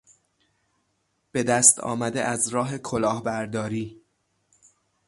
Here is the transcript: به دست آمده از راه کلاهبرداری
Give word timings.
به 1.31 1.43
دست 1.43 1.79
آمده 1.79 2.21
از 2.23 2.49
راه 2.49 2.77
کلاهبرداری 2.77 4.01